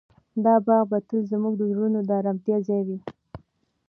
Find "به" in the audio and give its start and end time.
0.91-0.97